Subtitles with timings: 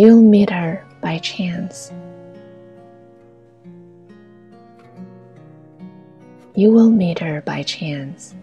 [0.00, 1.92] You'll meet her by chance.
[6.54, 8.34] You will meet her by chance.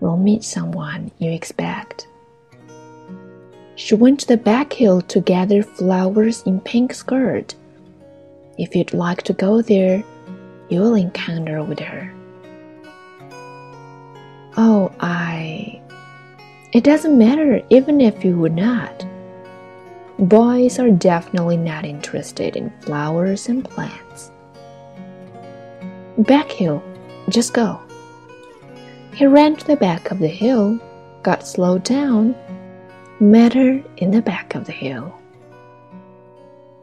[0.00, 2.08] Will meet someone you expect.
[3.76, 7.54] She went to the back hill to gather flowers in pink skirt.
[8.58, 10.02] If you'd like to go there,
[10.68, 12.12] you will encounter with her.
[14.56, 15.80] Oh, I.
[16.72, 19.06] It doesn't matter even if you would not.
[20.18, 24.30] Boys are definitely not interested in flowers and plants.
[26.18, 26.82] Back hill,
[27.30, 27.80] just go.
[29.14, 30.78] He ran to the back of the hill,
[31.22, 32.36] got slowed down,
[33.20, 35.14] met her in the back of the hill.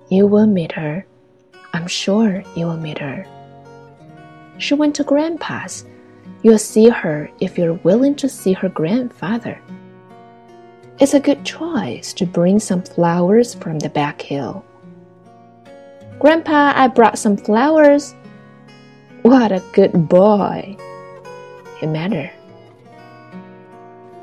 [0.09, 1.06] You will meet her.
[1.73, 3.28] I'm sure you will meet her.
[4.58, 5.86] She went to Grandpa's.
[6.42, 9.61] You'll see her if you're willing to see her grandfather.
[11.00, 14.66] It's a good choice to bring some flowers from the back hill.
[16.19, 18.14] Grandpa, I brought some flowers.
[19.22, 20.75] What a good boy!
[21.80, 22.30] He met her.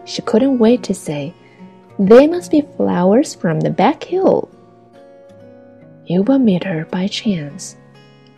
[0.04, 1.32] She couldn't wait to say,
[1.98, 4.50] They must be flowers from the back hill.
[6.04, 7.74] You will meet her by chance.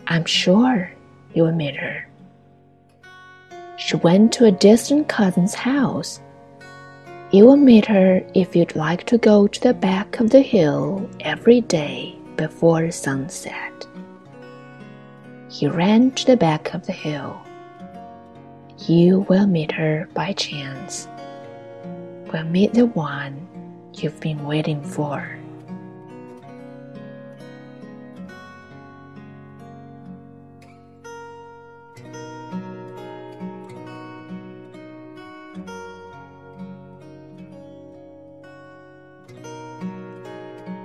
[0.07, 0.89] I'm sure
[1.33, 2.07] you will meet her.
[3.75, 6.21] She went to a distant cousin's house.
[7.31, 11.07] You will meet her if you'd like to go to the back of the hill
[11.19, 13.85] every day before sunset.
[15.47, 17.39] He ran to the back of the hill.
[18.87, 21.07] You will meet her by chance.
[22.33, 23.47] Will meet the one
[23.93, 25.37] you've been waiting for.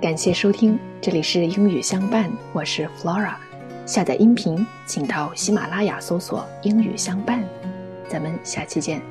[0.05, 3.33] 感谢收听，这里是英语相伴，我是 Flora。
[3.87, 7.43] 下载音频，请到喜马拉雅搜索“英语相伴”。
[8.07, 9.01] 咱们下期见。